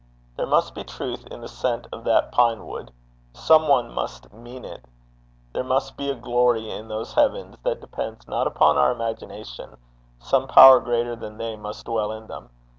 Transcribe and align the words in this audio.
There 0.35 0.47
must 0.47 0.73
be 0.73 0.83
truth 0.83 1.27
in 1.27 1.41
the 1.41 1.47
scent 1.47 1.85
of 1.91 2.05
that 2.05 2.31
pine 2.31 2.65
wood: 2.65 2.91
some 3.35 3.67
one 3.67 3.93
must 3.93 4.33
mean 4.33 4.65
it. 4.65 4.83
There 5.53 5.63
must 5.63 5.95
be 5.95 6.09
a 6.09 6.15
glory 6.15 6.71
in 6.71 6.87
those 6.87 7.13
heavens 7.13 7.55
that 7.61 7.81
depends 7.81 8.27
not 8.27 8.47
upon 8.47 8.79
our 8.79 8.91
imagination: 8.91 9.77
some 10.17 10.47
power 10.47 10.79
greater 10.79 11.15
than 11.15 11.37
they 11.37 11.55
must 11.55 11.85
dwell 11.85 12.11
in 12.13 12.25
them. 12.25 12.49